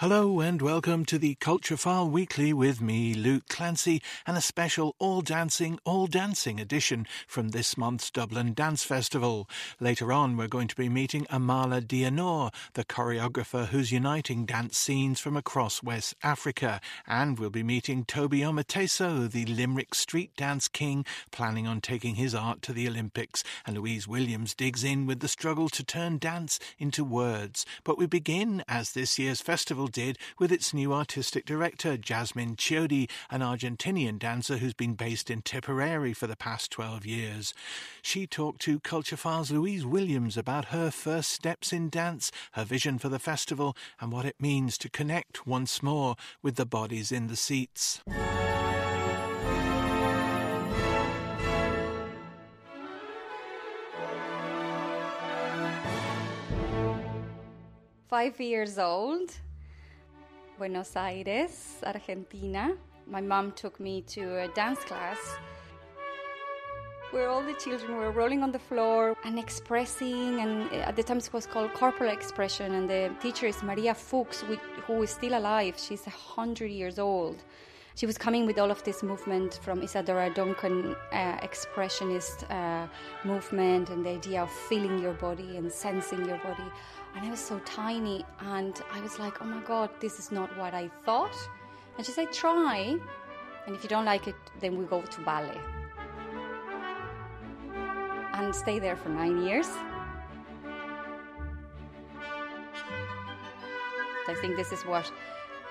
[0.00, 4.94] Hello and welcome to the Culture File Weekly with me, Luke Clancy, and a special
[4.98, 9.48] All Dancing, All Dancing edition from this month's Dublin Dance Festival.
[9.80, 15.18] Later on, we're going to be meeting Amala Dianor, the choreographer who's uniting dance scenes
[15.18, 21.06] from across West Africa, and we'll be meeting Tobi Omoteso, the Limerick street dance king,
[21.30, 25.26] planning on taking his art to the Olympics, and Louise Williams digs in with the
[25.26, 27.64] struggle to turn dance into words.
[27.82, 33.08] But we begin, as this year's festival did with its new artistic director, Jasmine Chiodi,
[33.30, 37.54] an Argentinian dancer who's been based in Tipperary for the past 12 years.
[38.02, 42.98] She talked to Culture Files Louise Williams about her first steps in dance, her vision
[42.98, 47.28] for the festival, and what it means to connect once more with the bodies in
[47.28, 48.02] the seats.
[58.08, 59.36] Five years old
[60.58, 62.74] Buenos Aires, Argentina.
[63.06, 65.18] My mom took me to a dance class
[67.10, 71.18] where all the children were rolling on the floor and expressing, and at the time
[71.18, 72.74] it was called corporal expression.
[72.74, 74.42] And the teacher is Maria Fux,
[74.86, 75.74] who is still alive.
[75.78, 77.44] She's 100 years old.
[77.94, 82.86] She was coming with all of this movement from Isadora Duncan, uh, expressionist uh,
[83.24, 86.70] movement, and the idea of feeling your body and sensing your body
[87.16, 90.54] and I was so tiny, and I was like, oh my god, this is not
[90.58, 91.34] what I thought.
[91.96, 92.98] And she said, try,
[93.66, 95.58] and if you don't like it, then we go to ballet.
[98.34, 99.66] And stay there for nine years.
[104.28, 105.10] I think this is what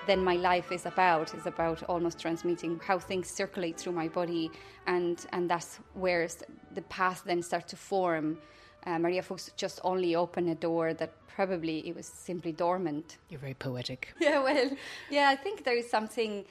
[0.06, 4.50] then my life is about is about almost transmitting how things circulate through my body
[4.86, 6.28] and and that's where
[6.72, 8.38] the path then start to form
[8.86, 13.18] uh, Maria Fux just only opened a door that probably it was simply dormant.
[13.28, 14.14] You're very poetic.
[14.20, 14.70] Yeah, well,
[15.10, 16.44] yeah, I think there is something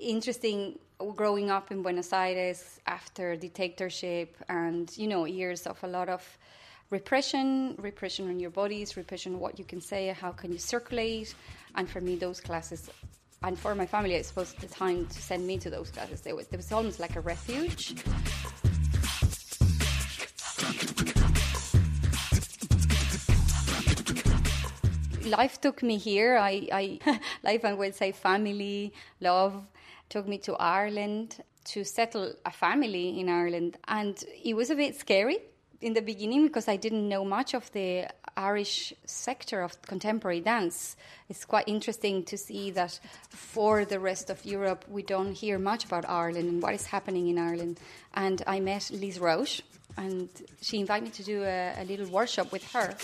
[0.00, 0.78] interesting
[1.16, 6.22] growing up in Buenos Aires after dictatorship and, you know, years of a lot of
[6.90, 11.34] repression, repression on your bodies, repression what you can say, how can you circulate.
[11.74, 12.88] And for me, those classes
[13.42, 16.36] and for my family, I suppose the time to send me to those classes, there
[16.36, 17.94] was, there was almost like a refuge.
[25.24, 26.36] Life took me here.
[26.36, 29.64] I, I life I would say family, love
[30.08, 34.96] took me to Ireland to settle a family in Ireland, and it was a bit
[34.96, 35.38] scary
[35.80, 40.96] in the beginning because I didn't know much of the Irish sector of contemporary dance.
[41.28, 45.84] It's quite interesting to see that for the rest of Europe, we don't hear much
[45.84, 47.80] about Ireland and what is happening in Ireland.
[48.14, 49.62] And I met Liz Roche,
[49.96, 50.28] and
[50.60, 52.94] she invited me to do a, a little workshop with her,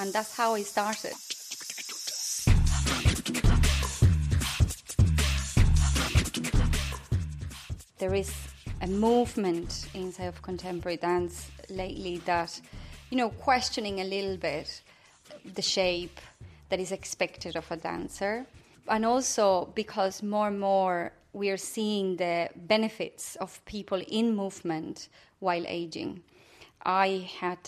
[0.00, 1.14] and that's how I started.
[8.00, 8.32] There is
[8.80, 12.58] a movement inside of contemporary dance lately that,
[13.10, 14.82] you know, questioning a little bit
[15.54, 16.18] the shape
[16.70, 18.46] that is expected of a dancer.
[18.88, 25.08] And also because more and more we are seeing the benefits of people in movement
[25.38, 26.22] while aging.
[26.82, 27.58] I had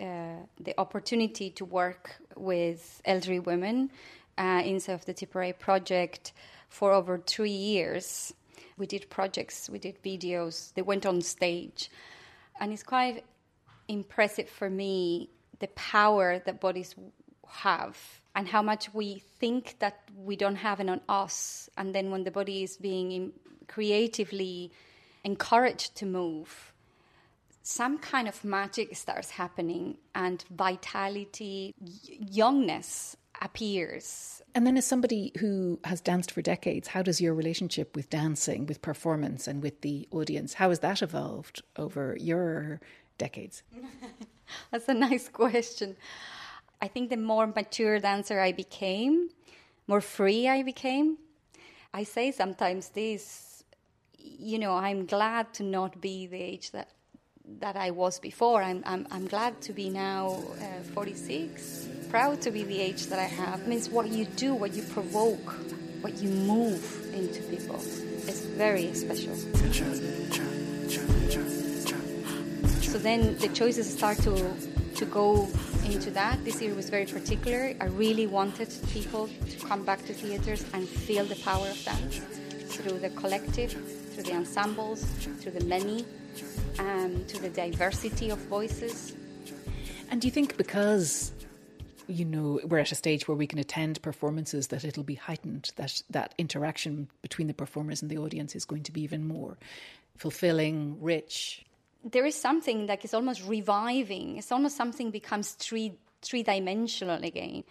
[0.00, 3.90] uh, the opportunity to work with elderly women
[4.38, 6.32] uh, inside of the Tipperary project
[6.70, 8.32] for over three years
[8.76, 11.90] we did projects, we did videos, they went on stage.
[12.60, 13.24] And it's quite
[13.88, 16.94] impressive for me the power that bodies
[17.46, 17.96] have
[18.34, 21.68] and how much we think that we don't have it on us.
[21.76, 23.32] And then when the body is being
[23.68, 24.72] creatively
[25.24, 26.72] encouraged to move,
[27.62, 34.40] some kind of magic starts happening and vitality, youngness appears.
[34.54, 38.66] And then, as somebody who has danced for decades, how does your relationship with dancing,
[38.66, 42.80] with performance, and with the audience, how has that evolved over your
[43.18, 43.62] decades?
[44.70, 45.96] That's a nice question.
[46.80, 49.30] I think the more mature dancer I became,
[49.86, 51.18] more free I became.
[51.94, 53.64] I say sometimes this,
[54.18, 56.90] you know, I'm glad to not be the age that
[57.60, 58.62] that I was before.
[58.62, 63.18] I'm, I'm, I'm glad to be now uh, 46, proud to be the age that
[63.18, 63.66] I have.
[63.66, 65.48] Means what you do, what you provoke,
[66.02, 67.76] what you move into people
[68.28, 69.34] is very special.
[72.92, 74.34] So then the choices start to,
[74.96, 75.48] to go
[75.86, 76.44] into that.
[76.44, 77.74] This year was very particular.
[77.80, 82.20] I really wanted people to come back to theaters and feel the power of dance
[82.66, 83.72] through the collective,
[84.12, 85.02] through the ensembles,
[85.40, 86.04] through the many
[86.78, 89.14] um, to the diversity of voices.
[90.10, 91.32] And do you think because
[92.06, 95.70] you know, we're at a stage where we can attend performances that it'll be heightened,
[95.76, 99.56] that that interaction between the performers and the audience is going to be even more
[100.16, 101.64] fulfilling, rich.
[102.04, 104.36] There is something like it's almost reviving.
[104.36, 107.64] It's almost something becomes three three dimensional again.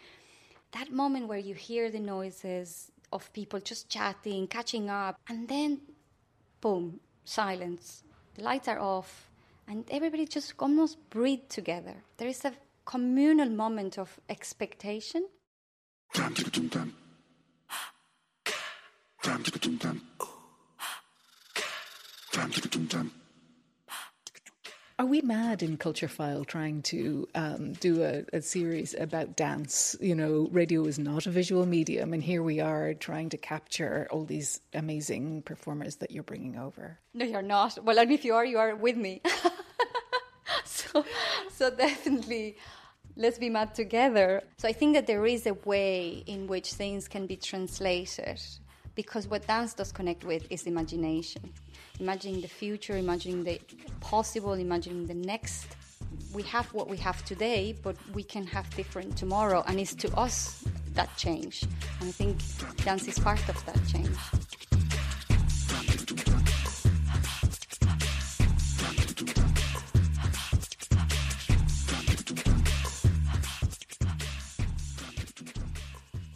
[0.71, 5.81] That moment where you hear the noises of people just chatting, catching up, and then
[6.61, 8.03] boom, silence.
[8.35, 9.29] The lights are off,
[9.67, 11.95] and everybody just almost breathe together.
[12.17, 12.53] There is a
[12.91, 15.25] communal moment of expectation.
[24.99, 29.95] Are we mad in Culture File trying to um, do a, a, series about dance?
[30.01, 34.09] You know, radio is not a visual medium, and here we are trying to capture
[34.11, 36.99] all these amazing performers that you're bringing over.
[37.13, 37.81] No, you're not.
[37.85, 39.21] Well, and if you are, you are with me.
[40.65, 41.05] so,
[41.49, 42.57] so definitely,
[43.21, 44.41] let's be mad together.
[44.57, 48.41] So I think that there is a way in which things can be translated,
[48.95, 51.53] because what dance does connect with is imagination
[51.99, 53.61] imagining the future, imagining the
[53.99, 55.67] possible, imagining the next.
[56.33, 60.11] We have what we have today, but we can have different tomorrow, and it's to
[60.17, 60.63] us
[60.95, 61.63] that change.
[61.99, 62.39] And I think
[62.77, 64.17] dance is part of that change.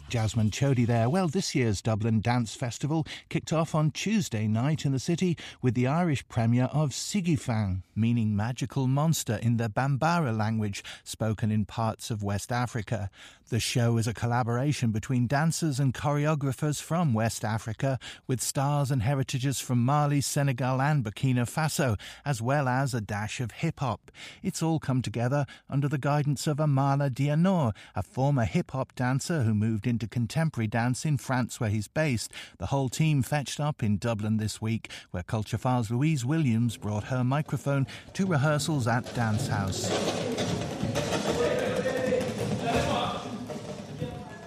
[0.08, 1.10] Jasmine Chody there.
[1.10, 5.74] Well, this year's Dublin Dance Festival kicked off on Tuesday night in the city with
[5.74, 12.10] the Irish premiere of Siguifin, meaning magical monster in the Bambara language spoken in parts
[12.10, 13.10] of West Africa.
[13.48, 19.02] The show is a collaboration between dancers and choreographers from West Africa, with stars and
[19.02, 24.10] heritages from Mali, Senegal, and Burkina Faso, as well as a dash of hip hop.
[24.42, 29.44] It's all come together under the guidance of Amala Dianor, a former hip hop dancer
[29.44, 32.30] who moved into contemporary dance in France, where he's based.
[32.58, 37.04] The whole team fetched up in Dublin this week, where Culture Files Louise Williams brought
[37.04, 39.88] her microphone to rehearsals at Dance House.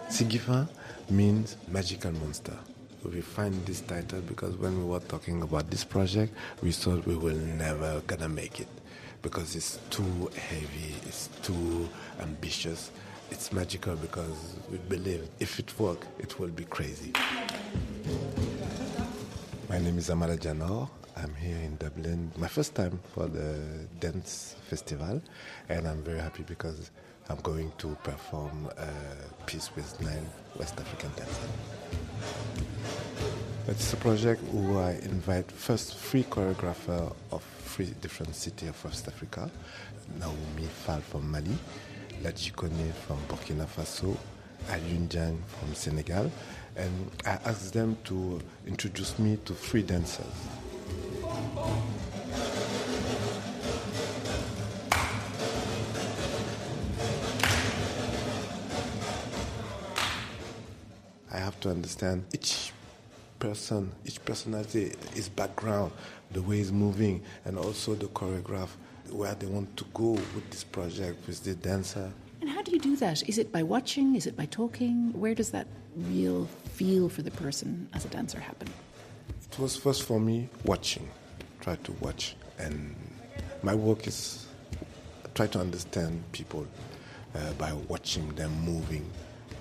[0.07, 0.68] Siguifin
[1.10, 2.57] means magical monster.
[3.04, 6.31] We find this title because when we were talking about this project,
[6.62, 8.68] we thought we will never gonna make it
[9.24, 11.90] because it's too heavy, it's too
[12.22, 12.92] ambitious.
[13.31, 17.14] It's magical because we believe if it works, it will be crazy.
[19.70, 20.90] My name is Amala Dianor.
[21.16, 23.56] I'm here in Dublin, my first time for the
[24.00, 25.22] dance festival,
[25.68, 26.92] and I'm very happy because
[27.30, 30.25] I'm going to perform uh, a piece with nine
[30.58, 31.50] West African dancers.
[33.68, 39.08] It's a project where I invite first three choreographers of three different cities of West
[39.08, 39.52] Africa.
[40.18, 41.56] Naomi Fall from Mali,
[42.24, 44.18] Ladji Kone from Burkina Faso,
[44.68, 46.30] Alioune Diagne from Senegal,
[46.75, 50.25] and I asked them to introduce me to three dancers.
[61.31, 62.74] I have to understand each
[63.39, 65.94] person, each personality, his background,
[66.31, 68.69] the way he's moving, and also the choreograph,
[69.12, 72.12] where they want to go with this project, with the dancer.
[72.42, 73.28] And how do you do that?
[73.28, 74.16] Is it by watching?
[74.16, 75.12] Is it by talking?
[75.14, 78.70] Where does that real feel for the person as a dancer happen?
[79.51, 81.10] It was first for me watching,
[81.60, 82.96] try to watch, and
[83.63, 84.46] my work is
[85.34, 86.66] try to understand people
[87.36, 89.10] uh, by watching them moving,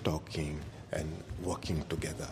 [0.04, 0.60] talking,
[0.92, 1.08] and
[1.42, 2.28] working together.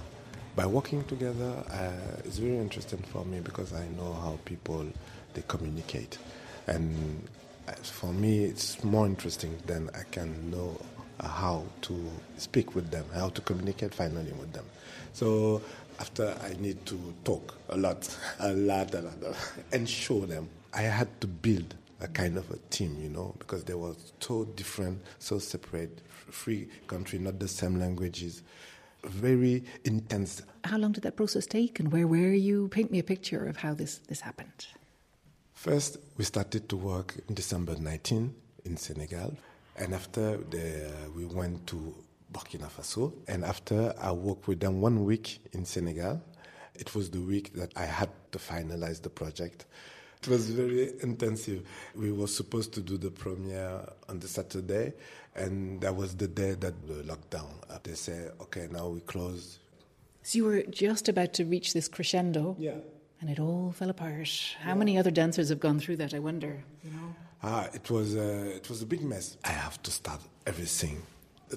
[0.55, 4.87] By working together, uh, it's very interesting for me because I know how people
[5.35, 6.19] they communicate,
[6.67, 7.29] and
[7.83, 10.81] for me, it's more interesting than I can know
[11.21, 14.65] how to speak with them, how to communicate finally with them.
[15.13, 15.63] So
[15.99, 19.37] after I need to talk a lot, a lot, a lot, a lot,
[19.73, 23.65] and show them, I had to build a kind of a team, you know, because
[23.65, 28.43] they were so different, so separate, free country, not the same languages,
[29.05, 30.43] very intense.
[30.65, 32.69] How long did that process take, and where were you?
[32.69, 34.67] Paint me a picture of how this this happened.
[35.57, 38.33] First, we started to work in December 19
[38.67, 39.35] in Senegal,
[39.77, 41.95] and after the, we went to
[42.31, 46.23] Burkina Faso, and after I worked with them one week in Senegal,
[46.75, 49.65] it was the week that I had to finalize the project.
[50.23, 51.67] It was very intensive.
[51.95, 54.93] We were supposed to do the premiere on the Saturday,
[55.35, 57.49] and that was the day that the lockdown.
[57.71, 59.59] Uh, they said, "Okay, now we close."
[60.23, 62.79] So you were just about to reach this crescendo, yeah,
[63.21, 64.57] and it all fell apart.
[64.61, 64.75] How yeah.
[64.75, 66.15] many other dancers have gone through that?
[66.15, 66.63] I wonder.
[66.85, 67.15] You know.
[67.43, 69.37] Ah, it was uh, it was a big mess.
[69.45, 71.03] I have to start everything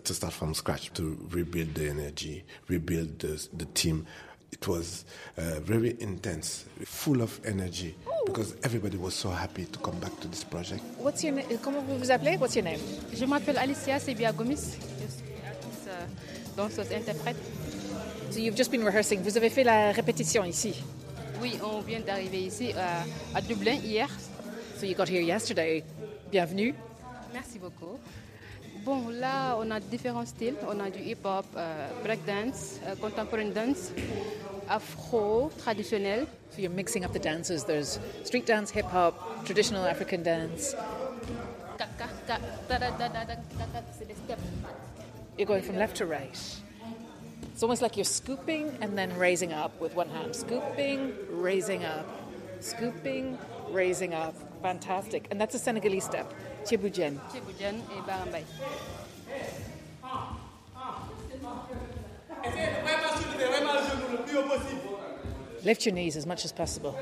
[0.04, 4.06] to start from scratch, to rebuild the energy, rebuild the, the team.
[4.52, 5.06] It was
[5.38, 10.28] uh, very intense, full of energy, because everybody was so happy to come back to
[10.28, 10.82] this project.
[10.98, 11.46] What's your name?
[11.60, 12.38] Comment vous vous appelez?
[12.38, 12.80] What's your name?
[13.14, 14.76] Je m'appelle Alicia Sebia Gomis.
[14.76, 16.06] Je suis artiste, euh,
[16.58, 17.38] danseuse, interprète.
[18.32, 19.22] So you've just been rehearsing.
[19.22, 20.84] Vous avez fait la répétition ici.
[21.42, 24.10] Oui, on vient d'arriver ici euh, à Dublin hier.
[24.78, 25.84] So you got here yesterday.
[26.30, 26.74] Bienvenue.
[27.34, 27.98] Merci beaucoup.
[28.84, 30.56] Bon, là, on a différents styles.
[30.68, 33.92] On a du hip-hop, euh, breakdance, euh, contemporary dance,
[34.68, 36.28] afro, traditionnel.
[36.52, 37.64] So you're mixing up the dances.
[37.64, 40.76] There's street dance, hip hop, traditional African dance.
[45.38, 46.38] You're going from left to right.
[47.60, 50.34] It's almost like you're scooping and then raising up with one hand.
[50.34, 52.08] Scooping, raising up.
[52.62, 53.38] Scooping,
[53.70, 54.34] raising up.
[54.62, 55.28] Fantastic.
[55.30, 56.34] And that's a Senegalese step.
[56.64, 57.20] Chibujen.
[57.30, 58.46] Chibujen et Barambay.
[65.66, 66.94] Lift your knees as much as possible.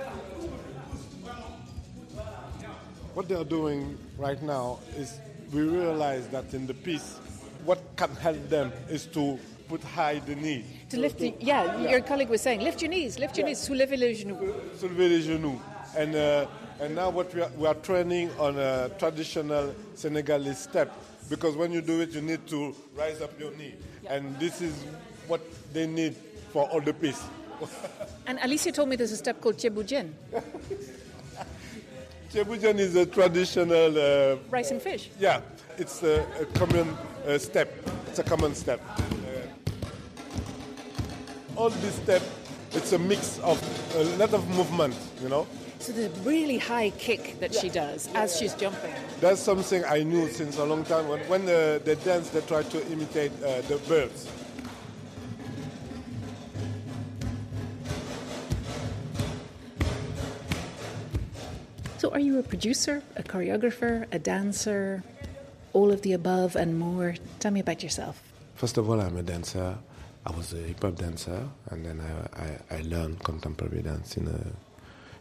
[3.14, 5.20] What they are doing right now is
[5.54, 7.20] we realize that in the piece,
[7.64, 9.38] what can help them is to
[9.68, 10.64] put high the knee.
[10.90, 13.54] To lift the, yeah, your colleague was saying, lift your knees, lift your Yeah.
[13.54, 14.38] knees, soulevez les genoux.
[14.80, 15.60] Soulever les genoux.
[15.98, 16.46] And, uh,
[16.80, 20.92] and now what we are, we are training on a traditional Senegalese step
[21.30, 23.74] because when you do it, you need to rise up your knee.
[24.10, 24.74] And this is
[25.28, 25.42] what
[25.74, 26.16] they need
[26.54, 27.22] for all the piece.
[28.28, 30.12] And Alicia told me there's a step called Chibujen,
[32.32, 35.10] Chebujan is a traditional, uh, rice and fish.
[35.20, 35.42] yeah,
[35.78, 36.90] it's a, a common
[37.26, 37.74] uh, step.
[38.10, 38.82] It's a common step.
[41.58, 42.22] All this step,
[42.74, 43.58] it's a mix of
[43.96, 45.48] a lot of movement, you know.
[45.80, 48.94] So the really high kick that she does as she's jumping.
[49.22, 51.08] That's something I knew since a long time.
[51.08, 54.30] When, when uh, they dance, they try to imitate uh, the birds.
[61.98, 65.04] So are you a producer, a choreographer, a dancer,
[65.74, 67.16] all of the above and more?
[67.40, 68.22] Tell me about yourself.
[68.54, 69.78] First of all, I'm a dancer.
[70.28, 74.28] I was a hip hop dancer, and then I, I, I learned contemporary dance in
[74.28, 74.42] a,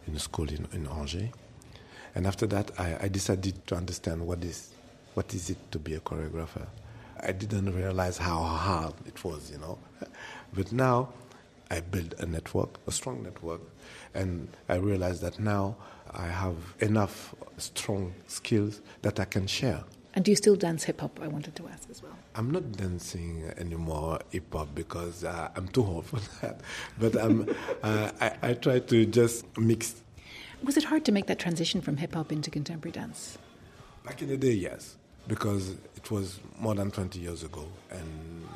[0.05, 1.29] in a school in, in Angers.
[2.13, 4.71] And after that, I, I decided to understand what is,
[5.13, 6.67] what is it to be a choreographer.
[7.21, 9.77] I didn't realize how hard it was, you know.
[10.53, 11.13] But now
[11.71, 13.61] I built a network, a strong network,
[14.13, 15.77] and I realized that now
[16.11, 19.85] I have enough strong skills that I can share.
[20.17, 21.19] And do you still dance hip hop?
[21.21, 22.17] I wanted to ask as well.
[22.33, 26.61] I'm not dancing anymore hip hop because uh, I'm too old for that.
[26.97, 27.47] But I'm,
[27.83, 30.01] uh, I, I try to just mix.
[30.63, 33.37] Was it hard to make that transition from hip hop into contemporary dance?
[34.03, 34.97] Back in the day, yes,
[35.27, 38.47] because it was more than 20 years ago, and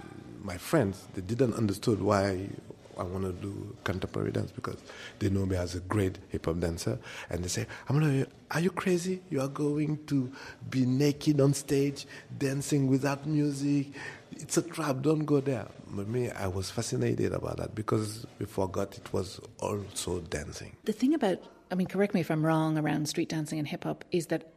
[0.41, 2.50] my friends they didn't understood why
[2.98, 4.78] I want to do contemporary dance because
[5.20, 8.60] they know me as a great hip hop dancer, and they say, "I'm gonna, are
[8.60, 9.22] you crazy?
[9.30, 10.32] You are going to
[10.70, 12.06] be naked on stage,
[12.38, 13.88] dancing without music?
[14.32, 15.02] It's a trap.
[15.02, 19.40] Don't go there." But me, I was fascinated about that because we forgot it was
[19.60, 20.76] also dancing.
[20.86, 23.84] The thing about, I mean, correct me if I'm wrong, around street dancing and hip
[23.84, 24.54] hop is that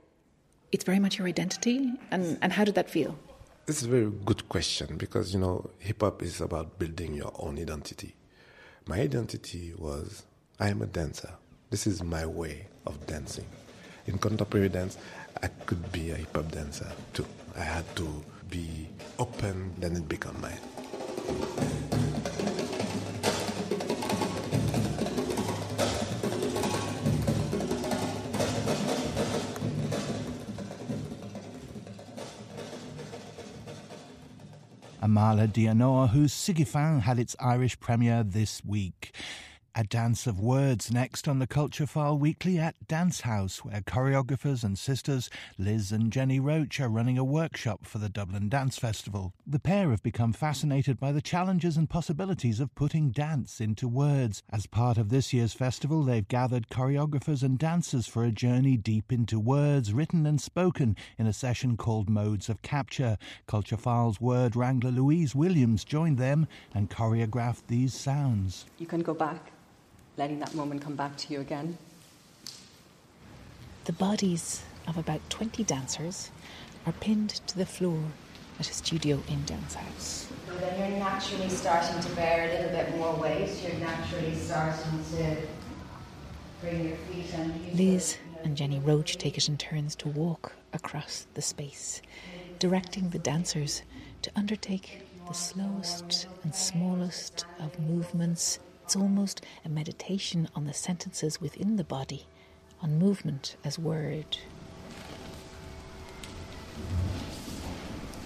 [0.71, 1.93] it's very much your identity.
[2.11, 3.17] And, and how did that feel?
[3.67, 7.33] This is a very good question because you know hip hop is about building your
[7.39, 8.15] own identity.
[8.87, 10.25] My identity was
[10.61, 11.31] I am a dancer.
[11.71, 13.47] This is my way of dancing.
[14.07, 14.99] In contemporary dance,
[15.43, 17.25] I could be a hip hop dancer too.
[17.57, 20.61] I had to be open, then it became mine.
[35.15, 39.15] Amala Dianor, whose Siguifin had its Irish premiere this week.
[39.77, 44.63] A Dance of Words next on the Culture File Weekly at Dance House, where choreographers
[44.63, 45.29] and sisters
[45.59, 49.33] Liz and Jenny Roche are running a workshop for the Dublin Dance Festival.
[49.45, 54.45] The pair have become fascinated by the challenges and possibilities of putting dance into words.
[54.49, 59.11] As part of this year's festival, they've gathered choreographers and dancers for a journey deep
[59.11, 63.19] into words, written and spoken, in a session called Modes of Capture.
[63.49, 68.67] Culture File's word wrangler Louise Williams joined them and choreographed these sounds.
[68.79, 69.51] You can go back,
[70.17, 71.79] letting that moment come back to you again.
[73.85, 76.31] The bodies of about 20 dancers
[76.87, 77.99] are pinned to the floor
[78.59, 80.29] at a studio in Dance House.
[80.47, 83.51] So then you're naturally starting to bear a little bit more weight.
[83.63, 85.37] You're naturally starting to
[86.61, 91.27] bring your feet and Liz and Jenny Roche take it in turns to walk across
[91.35, 92.01] the space,
[92.59, 93.83] directing the dancers
[94.23, 98.59] to undertake the slowest and smallest of movements.
[98.85, 102.27] It's almost a meditation on the sentences within the body,
[102.83, 104.37] on movement as word.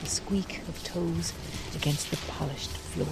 [0.00, 1.33] The squeak of toes
[1.77, 3.07] against the polished floor.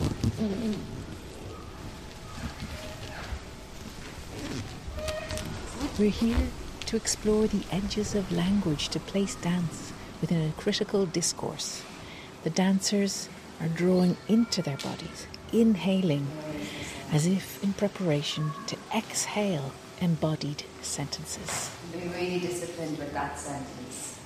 [6.00, 6.48] We're here
[6.86, 11.84] to explore the edges of language to place dance within a critical discourse.
[12.42, 13.28] The dancers
[13.60, 16.26] are drawing into their bodies, inhaling,
[17.12, 21.70] as if in preparation to exhale embodied sentences.
[21.92, 24.18] Be really disciplined with that sentence.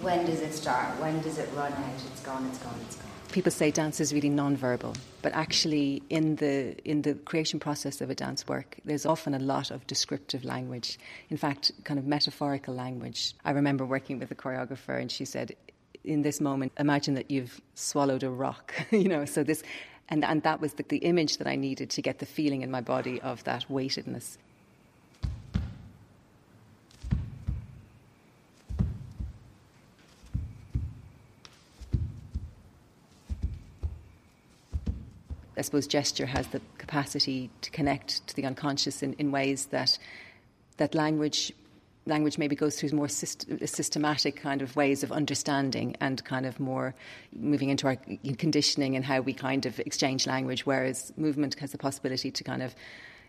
[0.00, 1.00] When does it start?
[1.00, 2.02] When does it run out?
[2.12, 3.06] It's gone, it's gone, it's gone.
[3.32, 8.08] People say dance is really non-verbal, but actually, in the in the creation process of
[8.08, 10.98] a dance work, there's often a lot of descriptive language.
[11.28, 13.34] In fact, kind of metaphorical language.
[13.44, 15.54] I remember working with a choreographer, and she said,
[16.04, 19.62] "In this moment, imagine that you've swallowed a rock." you know, so this,
[20.08, 22.70] and and that was the, the image that I needed to get the feeling in
[22.70, 24.38] my body of that weightedness.
[35.56, 39.98] I suppose gesture has the capacity to connect to the unconscious in, in ways that
[40.76, 41.52] that language
[42.08, 46.58] language maybe goes through more syst- systematic kind of ways of understanding and kind of
[46.58, 46.94] more
[47.32, 47.96] moving into our
[48.38, 52.62] conditioning and how we kind of exchange language, whereas movement has the possibility to kind
[52.62, 52.74] of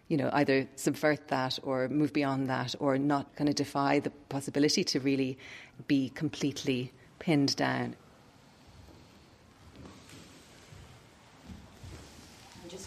[0.07, 4.09] you know, either subvert that or move beyond that or not kind of defy the
[4.29, 5.37] possibility to really
[5.87, 7.95] be completely pinned down.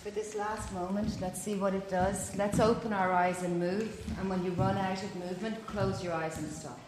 [0.03, 2.35] For this last moment, let's see what it does.
[2.35, 4.05] Let's open our eyes and move.
[4.19, 6.81] And when you run out of movement, close your eyes and stop.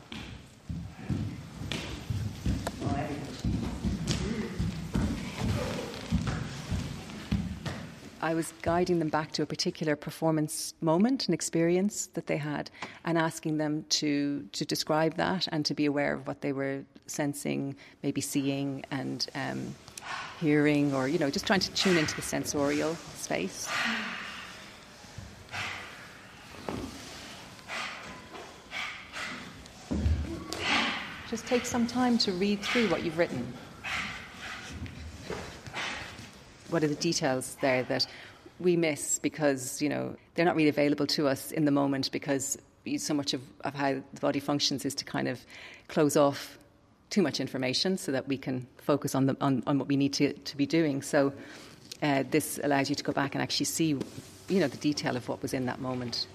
[8.25, 12.71] I was guiding them back to a particular performance moment, an experience that they had,
[13.05, 16.85] and asking them to to describe that and to be aware of what they were
[17.07, 19.75] sensing, maybe seeing, and um,
[20.41, 23.69] hearing or, you know, just trying to tune into the sensorial space.
[31.29, 33.53] Just take some time to read through what you've written.
[36.71, 38.07] What are the details there that
[38.59, 42.57] we miss because, you know, they're not really available to us in the moment because
[42.99, 45.41] so much of, of how the body functions is to kind of
[45.89, 46.59] close off
[47.11, 50.13] too much information so that we can focus on, the, on, on what we need
[50.13, 51.03] to, to be doing.
[51.03, 51.33] So
[52.03, 53.97] uh, this allows you to go back and actually see,
[54.49, 56.27] you know, the detail of what was in that moment.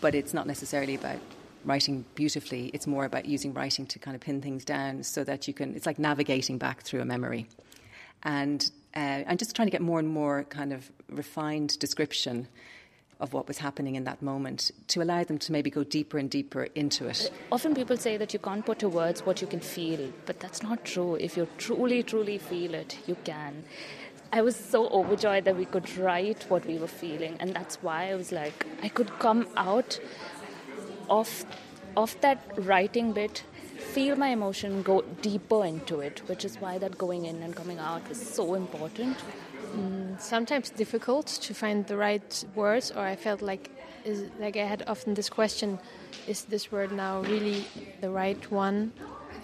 [0.00, 1.18] But it's not necessarily about
[1.64, 2.70] writing beautifully.
[2.74, 5.74] It's more about using writing to kind of pin things down so that you can.
[5.74, 7.46] It's like navigating back through a memory,
[8.22, 12.48] and uh, I'm just trying to get more and more kind of refined description
[13.20, 16.30] of what was happening in that moment to allow them to maybe go deeper and
[16.30, 17.32] deeper into it.
[17.50, 20.62] Often people say that you can't put to words what you can feel, but that's
[20.62, 21.16] not true.
[21.16, 23.64] If you truly, truly feel it, you can.
[24.32, 28.10] I was so overjoyed that we could write what we were feeling, and that's why
[28.10, 29.98] I was like, I could come out
[31.08, 31.44] of
[31.96, 33.42] of that writing bit,
[33.76, 37.78] feel my emotion, go deeper into it, which is why that going in and coming
[37.78, 39.16] out was so important.
[39.74, 43.70] Mm, sometimes difficult to find the right words, or I felt like
[44.04, 45.78] is like I had often this question:
[46.26, 47.64] Is this word now really
[48.00, 48.92] the right one?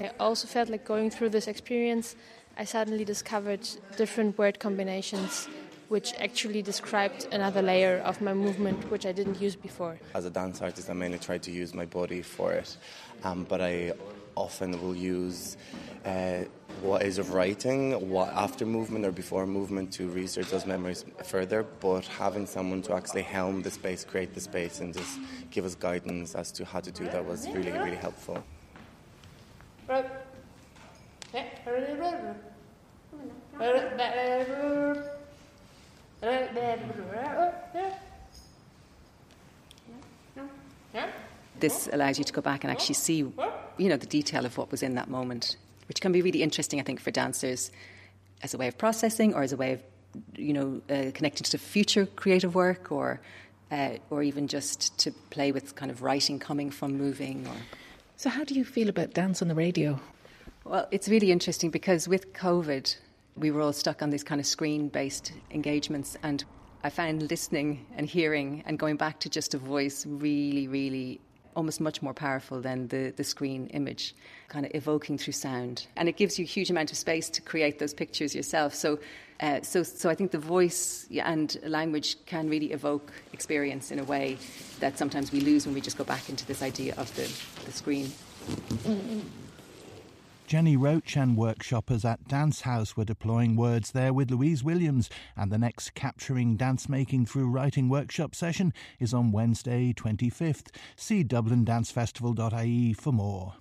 [0.00, 2.16] I also felt like going through this experience,
[2.56, 5.48] I suddenly discovered different word combinations
[5.88, 9.98] which actually described another layer of my movement which I didn't use before.
[10.14, 12.76] As a dance artist, I mainly try to use my body for it,
[13.22, 13.92] um, but I
[14.36, 15.56] often will use
[16.04, 16.44] uh,
[16.82, 21.62] ways of writing what after movement or before movement to research those memories further.
[21.80, 25.18] But having someone to actually helm the space, create the space, and just
[25.50, 28.42] give us guidance as to how to do that was really, really helpful.
[41.60, 44.70] This allows you to go back and actually see, you know, the detail of what
[44.70, 45.56] was in that moment,
[45.88, 47.70] which can be really interesting, I think, for dancers
[48.42, 49.82] as a way of processing or as a way of,
[50.36, 53.20] you know, uh, connecting to future creative work or,
[53.70, 57.46] uh, or even just to play with kind of writing coming from moving.
[57.46, 57.56] Or...
[58.16, 60.00] So, how do you feel about dance on the radio?
[60.64, 62.96] Well, it's really interesting because with COVID,
[63.36, 66.44] we were all stuck on these kind of screen based engagements, and
[66.82, 71.20] I found listening and hearing and going back to just a voice really, really
[71.56, 74.14] almost much more powerful than the, the screen image,
[74.48, 75.86] kind of evoking through sound.
[75.96, 78.74] And it gives you a huge amount of space to create those pictures yourself.
[78.74, 78.98] So,
[79.40, 84.04] uh, so, so I think the voice and language can really evoke experience in a
[84.04, 84.36] way
[84.80, 87.30] that sometimes we lose when we just go back into this idea of the,
[87.64, 88.12] the screen.
[90.46, 95.50] Jenny Roche and workshoppers at Dance House were deploying words there with Louise Williams, and
[95.50, 100.66] the next Capturing Dance Making Through Writing workshop session is on Wednesday, 25th.
[100.96, 103.54] See dublindancefestival.ie for more.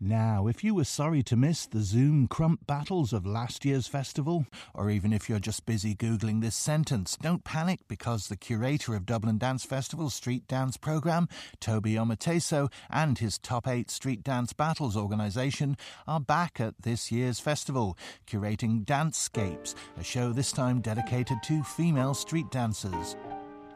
[0.00, 4.46] Now, if you were sorry to miss the Zoom krump battles of last year's festival,
[4.74, 9.06] or even if you're just busy Googling this sentence, don't panic because the curator of
[9.06, 11.28] Dublin Dance Festival's street dance programme,
[11.60, 15.76] Tobi Omoteso, and his Top 8 Street Dance Battles organisation
[16.08, 22.14] are back at this year's festival, curating Dancescapes, a show this time dedicated to female
[22.14, 23.16] street dancers.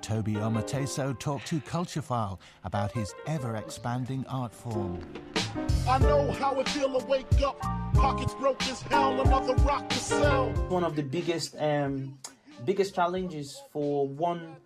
[0.01, 5.01] Tobi Omoteso talked to Culturefile about his ever expanding art form.
[5.89, 7.59] I know how it feel to wake up,
[7.95, 10.51] pockets broke as hell, another rock to sell.
[10.69, 12.19] One of the biggest um,
[12.67, 14.57] biggest challenges for one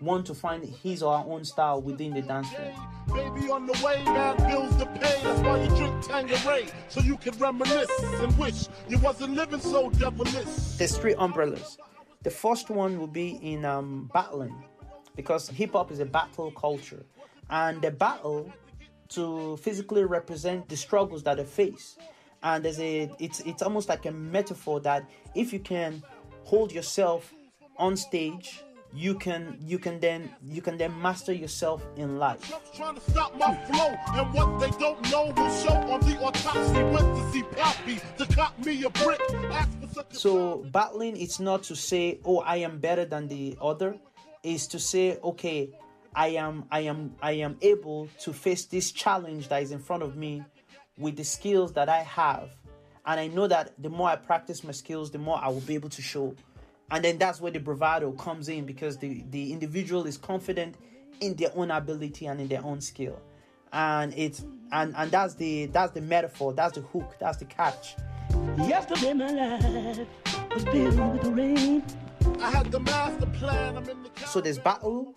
[0.00, 2.74] one to find his or her own style within the dance floor.
[3.06, 5.20] Baby on the way, man, bills to pay.
[5.22, 7.90] That's why you drink Tanqueray, so you can reminisce
[8.20, 10.44] and wish you wasn't living so devilish.
[10.76, 11.78] The street umbrellas.
[12.24, 14.64] The first one will be in um, battling,
[15.14, 17.06] because hip hop is a battle culture,
[17.48, 18.52] and the battle
[19.10, 21.96] to physically represent the struggles that they face.
[22.42, 26.02] And there's a it's it's almost like a metaphor that if you can
[26.44, 27.34] hold yourself
[27.76, 28.62] on stage
[28.94, 32.52] you can you can then you can then master yourself in life.
[32.74, 36.82] Trying to stop my flow and what they don't know will show on the autopsy.
[36.84, 39.20] Went to see Poppy to cop me a brick.
[40.10, 43.96] So battling it's not to say oh I am better than the other,
[44.42, 45.70] is to say okay
[46.14, 50.02] I am I am I am able to face this challenge that is in front
[50.02, 50.44] of me
[50.96, 52.50] with the skills that I have.
[53.06, 55.74] And I know that the more I practice my skills, the more I will be
[55.74, 56.34] able to show.
[56.90, 60.76] And then that's where the bravado comes in because the, the individual is confident
[61.20, 63.20] in their own ability and in their own skill.
[63.72, 67.96] And it's and, and that's the that's the metaphor, that's the hook, that's the catch.
[68.58, 70.06] Yesterday my life
[70.54, 71.82] was filled with the rain.
[72.40, 73.76] I had the master plan.
[73.76, 75.14] I'm in the so there's battle,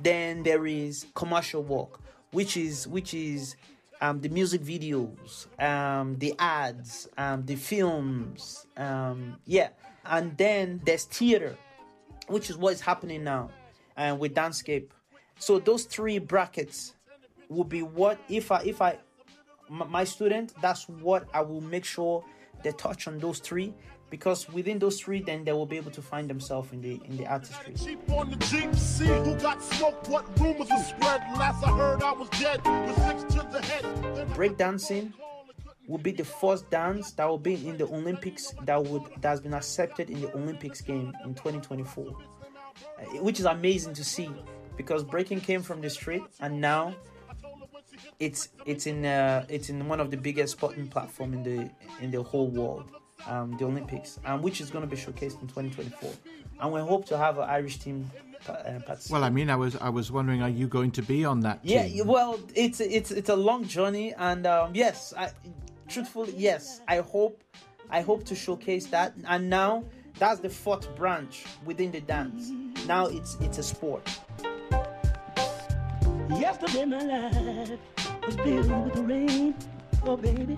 [0.00, 2.00] then there is commercial work,
[2.32, 3.56] which is which is
[4.00, 9.68] um, the music videos, um, the ads, um, the films, um, yeah,
[10.06, 11.56] and then there's theater,
[12.26, 13.50] which is what is happening now,
[13.96, 14.88] and uh, with Dancescape.
[15.38, 16.94] So those three brackets
[17.48, 18.98] will be what if I if I
[19.68, 22.24] my student that's what I will make sure
[22.62, 23.72] they touch on those three
[24.12, 27.16] because within those three, then they will be able to find themselves in the in
[27.16, 27.74] the artistry.
[28.10, 31.20] on the Jeep, see who got smoked, what rumors were spread.
[31.38, 33.84] Last I heard, I was dead with six to the head.
[34.36, 35.14] Breakdancing
[35.88, 39.40] will be the first dance that will be in the Olympics that would that has
[39.40, 44.30] been accepted in the Olympics game in 2024, uh, which is amazing to see
[44.76, 46.94] because breaking came from the street and now
[48.20, 51.70] it's it's in uh, it's in one of the biggest sporting platform in the
[52.02, 52.92] in the whole world
[53.26, 56.10] um, the Olympics, um, which is going to be showcased in 2024.
[56.60, 58.10] And we hope to have an Irish team
[58.48, 58.80] uh,
[59.10, 61.60] Well, I mean, I was I was wondering, are you going to be on that?
[61.62, 62.06] Yeah, team?
[62.06, 65.30] well, it's it's it's a long journey, and um, yes, I,
[65.88, 67.42] truthfully, yes, I hope
[67.90, 69.14] I hope to showcase that.
[69.26, 69.84] And now
[70.18, 72.50] that's the fourth branch within the dance.
[72.86, 74.08] Now it's it's a sport.
[76.30, 77.78] Yesterday my life
[78.26, 79.54] was filled with rain,
[80.04, 80.56] oh baby.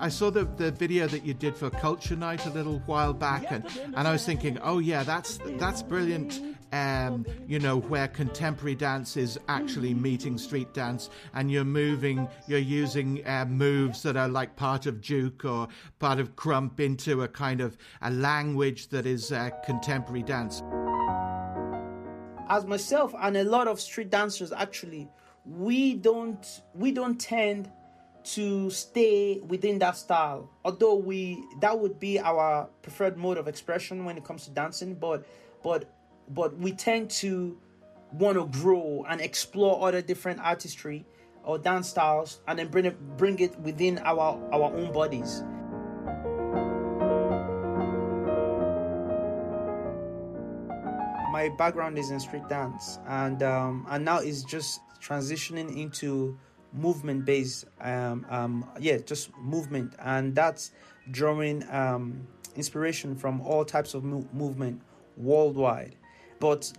[0.00, 3.44] I saw the, the video that you did for Culture Night a little while back,
[3.50, 3.62] and,
[3.94, 6.40] and I was thinking, oh yeah, that's that's brilliant.
[6.72, 12.58] Um, you know, where contemporary dance is actually meeting street dance, and you're moving, you're
[12.60, 17.28] using uh, moves that are like part of juke or part of krump into a
[17.28, 20.62] kind of a language that is uh, contemporary dance.
[22.48, 25.10] As myself and a lot of street dancers, actually,
[25.44, 27.70] we don't we don't tend
[28.22, 30.50] to stay within that style.
[30.64, 34.94] Although we that would be our preferred mode of expression when it comes to dancing,
[34.94, 35.26] but
[35.62, 35.92] but
[36.28, 37.58] but we tend to
[38.12, 41.04] want to grow and explore other different artistry
[41.44, 45.42] or dance styles and then bring it bring it within our our own bodies.
[51.32, 56.38] My background is in street dance, and um, and now it's just transitioning into
[56.72, 59.94] movement based um, um, yeah just movement.
[59.98, 60.72] And that's
[61.10, 64.82] drawing um, inspiration from all types of mo- movement
[65.16, 65.96] worldwide.
[66.38, 66.72] But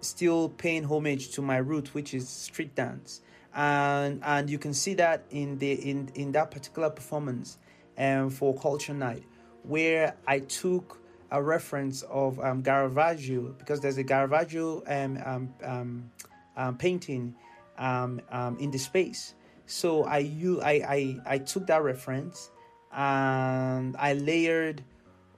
[0.00, 3.22] still paying homage to my root, which is street dance,
[3.54, 7.58] and and you can see that in the in in that particular performance,
[7.98, 9.24] um, for Culture Night,
[9.62, 16.10] where I took a reference of um, because there's a Caravaggio um, um, um,
[16.56, 17.34] um painting
[17.76, 18.20] um,
[18.58, 19.34] in the space.
[19.68, 22.50] So I, you, I, I, I took that reference
[22.90, 24.82] and I layered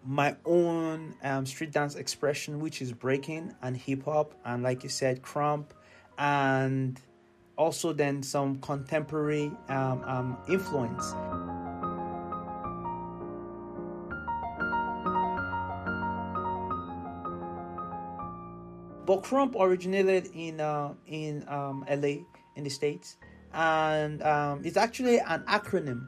[0.07, 4.88] my own um, street dance expression, which is breaking and hip hop, and like you
[4.88, 5.66] said, krump,
[6.16, 7.01] and
[7.59, 11.12] also then some contemporary um, um, influence.
[19.07, 22.23] But crump originated in uh, in um, LA
[22.55, 23.16] in the states,
[23.55, 26.07] and um, it's actually an acronym.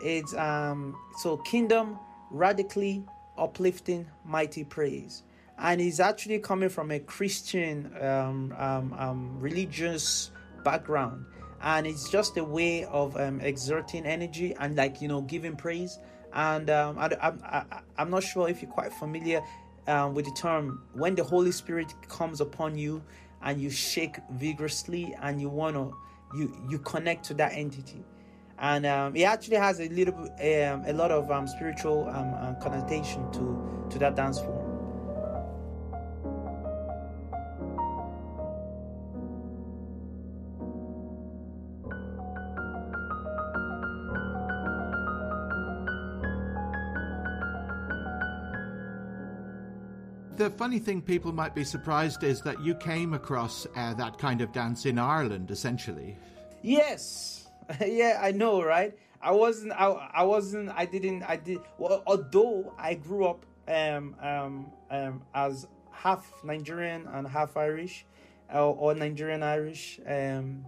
[0.00, 1.98] It's um, so Kingdom
[2.30, 3.04] Radically
[3.38, 5.22] Uplifting Mighty Praise,
[5.58, 10.30] and it's actually coming from a Christian um, um, um, religious
[10.64, 11.24] background,
[11.62, 15.98] and it's just a way of exerting energy and like you know giving praise.
[16.34, 19.42] And I, I, I'm not sure if you're quite familiar
[19.86, 23.02] um, with the term when the Holy Spirit comes upon you
[23.42, 25.94] and you shake vigorously and you want to
[26.34, 28.02] you you connect to that entity.
[28.58, 32.54] And um, it actually has a little um, a lot of um, spiritual um, uh,
[32.62, 34.61] connotation to to that dance form
[50.52, 54.52] funny thing people might be surprised is that you came across uh, that kind of
[54.52, 56.16] dance in Ireland, essentially.
[56.62, 57.48] Yes,
[57.86, 58.96] yeah, I know, right?
[59.20, 61.58] I wasn't, I, I wasn't, I didn't, I did.
[61.78, 68.04] Well, although I grew up um, um, um, as half Nigerian and half Irish,
[68.52, 70.66] uh, or Nigerian Irish, um,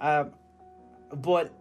[0.00, 0.24] uh,
[1.14, 1.52] but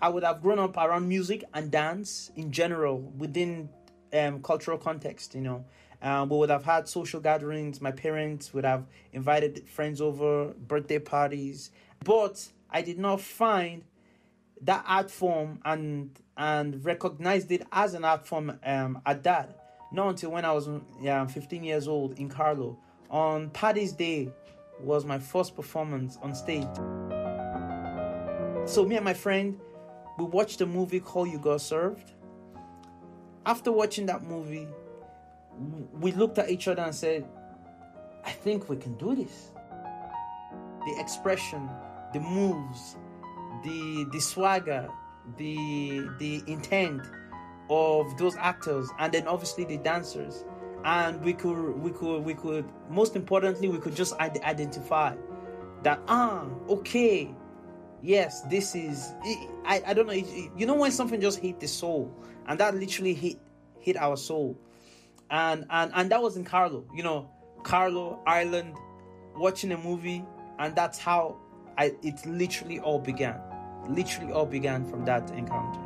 [0.00, 3.68] I would have grown up around music and dance in general within
[4.12, 5.64] um, cultural context, you know.
[6.02, 7.80] Um, we would have had social gatherings.
[7.80, 11.70] My parents would have invited friends over, birthday parties.
[12.04, 13.84] But I did not find
[14.62, 19.58] that art form and and recognized it as an art form um, at that.
[19.92, 20.68] Not until when I was
[21.00, 22.78] yeah, 15 years old in Carlow.
[23.10, 24.30] On Paddy's Day
[24.80, 26.66] was my first performance on stage.
[28.64, 29.60] So me and my friend,
[30.18, 32.12] we watched a movie called You Got Served.
[33.44, 34.66] After watching that movie,
[36.00, 37.26] we looked at each other and said,
[38.24, 39.52] I think we can do this.
[40.86, 41.68] The expression,
[42.12, 42.96] the moves,
[43.62, 44.88] the the swagger,
[45.36, 47.02] the the intent
[47.70, 50.44] of those actors, and then obviously the dancers,
[50.84, 55.14] and we could we could we could most importantly we could just identify
[55.82, 57.34] that ah okay.
[58.04, 59.14] Yes this is
[59.64, 62.12] I, I don't know you know when something just hit the soul
[62.46, 63.36] and that literally hit
[63.78, 64.58] hit our soul
[65.32, 66.84] and and and that was in Carlow.
[66.94, 67.30] You know,
[67.64, 68.76] Carlow, Ireland,
[69.34, 70.24] watching a movie,
[70.58, 71.38] and that's how
[71.76, 73.40] I it literally all began.
[73.88, 75.80] Literally all began from that encounter.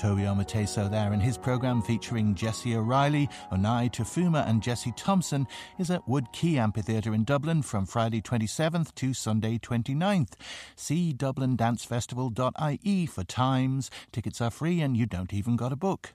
[0.00, 5.46] Tobi Omoteso there, and his programme featuring Jessie O'Reilly, Onai Tafuma, and Jesse Thompson
[5.78, 10.32] is at Wood Quay Amphitheatre in Dublin from Friday 27th to Sunday 29th.
[10.74, 13.90] See dublindancefestival.ie for times.
[14.10, 16.14] Tickets are free and you don't even got a book.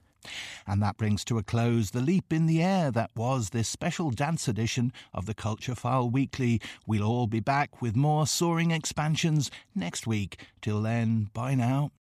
[0.65, 4.09] And that brings to a close the leap in the air that was this special
[4.09, 6.59] dance edition of the Culture File Weekly.
[6.87, 10.43] We'll all be back with more soaring expansions next week.
[10.59, 11.91] Till then, bye now.